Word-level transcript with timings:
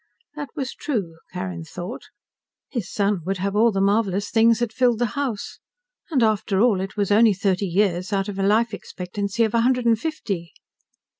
That 0.35 0.49
was 0.55 0.73
true, 0.73 1.19
Carrin 1.31 1.63
thought. 1.63 2.05
His 2.71 2.91
son 2.91 3.21
would 3.27 3.37
have 3.37 3.55
all 3.55 3.71
the 3.71 3.79
marvelous 3.79 4.31
things 4.31 4.57
that 4.57 4.73
filled 4.73 4.97
the 4.97 5.05
house. 5.13 5.59
And 6.09 6.23
after 6.23 6.59
all, 6.59 6.81
it 6.81 6.97
was 6.97 7.11
only 7.11 7.35
thirty 7.35 7.67
years 7.67 8.11
out 8.11 8.27
of 8.27 8.39
a 8.39 8.43
life 8.43 8.73
expectancy 8.73 9.43
of 9.43 9.53
a 9.53 9.61
hundred 9.61 9.85
and 9.85 9.99
fifty. 9.99 10.53